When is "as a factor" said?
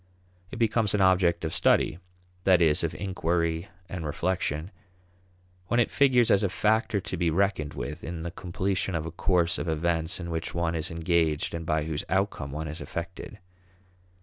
6.31-6.99